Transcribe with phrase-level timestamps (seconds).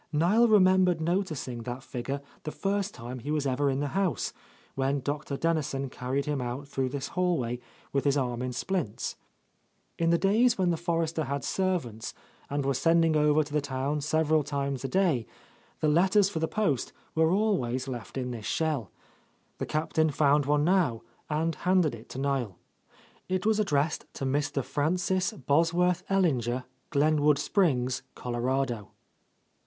[0.11, 4.33] Niel remembered noticing that figure the first time he was ever in the house,
[4.73, 5.37] when Dr.
[5.37, 7.59] Dennison carried him out through this hallway
[7.93, 9.15] with his arm in splints.
[9.99, 12.15] In the days when the Forresters had servants
[12.49, 15.27] and were sending over to ~n?— A Lost Lady the town several times a day,
[15.81, 18.89] the letters for the post were always left in this shell.
[19.59, 22.57] The Captain found one now, and handed it to Niel.
[23.29, 24.63] It was addressed to Mr.
[24.63, 28.89] Francis Bosworth Ellinger, Glenwood Springs, Colorado.